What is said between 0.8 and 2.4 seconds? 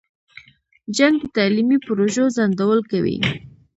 جنګ د تعلیمي پروژو